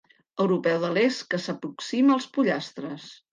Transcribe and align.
Europeu 0.45 0.79
de 0.83 0.89
l'est 0.95 1.21
que 1.33 1.41
s'aproxima 1.43 2.17
als 2.17 2.27
pollastres. 2.39 3.07